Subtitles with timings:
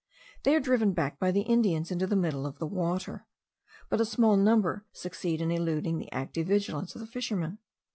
[0.41, 3.27] They are driven back by the Indians into the middle of the water;
[3.87, 7.59] but a small number succeed in eluding the active vigilance of the fishermen.